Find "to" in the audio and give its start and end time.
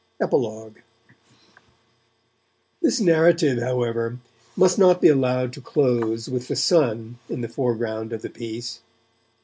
5.53-5.61